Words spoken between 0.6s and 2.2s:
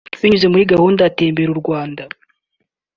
gahunda ya Tembera u Rwanda